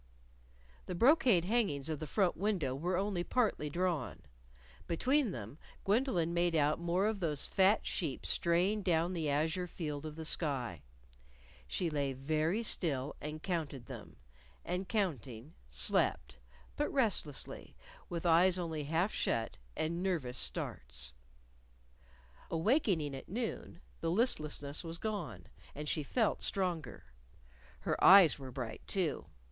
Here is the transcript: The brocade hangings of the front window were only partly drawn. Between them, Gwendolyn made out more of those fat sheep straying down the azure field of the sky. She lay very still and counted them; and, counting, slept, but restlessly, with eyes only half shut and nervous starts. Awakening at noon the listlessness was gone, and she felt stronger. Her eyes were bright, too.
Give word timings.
The 0.87 0.95
brocade 0.95 1.45
hangings 1.45 1.87
of 1.87 1.99
the 1.99 2.07
front 2.07 2.35
window 2.35 2.73
were 2.73 2.97
only 2.97 3.23
partly 3.23 3.69
drawn. 3.69 4.23
Between 4.87 5.29
them, 5.29 5.59
Gwendolyn 5.83 6.33
made 6.33 6.55
out 6.55 6.79
more 6.79 7.05
of 7.05 7.19
those 7.19 7.45
fat 7.45 7.85
sheep 7.85 8.25
straying 8.25 8.81
down 8.81 9.13
the 9.13 9.29
azure 9.29 9.67
field 9.67 10.07
of 10.07 10.15
the 10.15 10.25
sky. 10.25 10.81
She 11.67 11.91
lay 11.91 12.13
very 12.13 12.63
still 12.63 13.15
and 13.21 13.43
counted 13.43 13.85
them; 13.85 14.15
and, 14.65 14.89
counting, 14.89 15.53
slept, 15.69 16.39
but 16.75 16.91
restlessly, 16.91 17.75
with 18.09 18.25
eyes 18.25 18.57
only 18.57 18.85
half 18.85 19.13
shut 19.13 19.57
and 19.77 20.01
nervous 20.01 20.39
starts. 20.39 21.13
Awakening 22.49 23.13
at 23.15 23.29
noon 23.29 23.81
the 23.99 24.09
listlessness 24.09 24.83
was 24.83 24.97
gone, 24.97 25.45
and 25.75 25.87
she 25.87 26.01
felt 26.01 26.41
stronger. 26.41 27.03
Her 27.81 28.03
eyes 28.03 28.39
were 28.39 28.49
bright, 28.49 28.81
too. 28.87 29.27